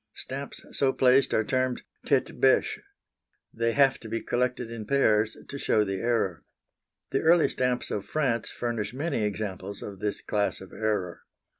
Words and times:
Stamps 0.15 0.65
so 0.71 0.91
placed 0.93 1.31
are 1.31 1.43
termed 1.43 1.83
tête 2.07 2.39
bêche. 2.41 2.79
They 3.53 3.73
have 3.73 3.99
to 3.99 4.09
be 4.09 4.19
collected 4.19 4.71
in 4.71 4.87
pairs 4.87 5.37
to 5.47 5.57
show 5.59 5.83
the 5.83 5.99
error. 6.01 6.43
The 7.11 7.19
early 7.19 7.47
stamps 7.49 7.91
of 7.91 8.03
France 8.07 8.49
furnish 8.49 8.95
many 8.95 9.23
examples 9.23 9.83
of 9.83 9.99
this 9.99 10.21
class 10.21 10.59
of 10.59 10.73
error. 10.73 11.21